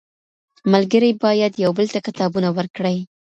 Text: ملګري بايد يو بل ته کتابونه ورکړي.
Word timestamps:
ملګري 0.71 1.11
بايد 1.23 1.53
يو 1.63 1.71
بل 1.77 1.87
ته 1.93 1.99
کتابونه 2.07 2.49
ورکړي. 2.57 2.97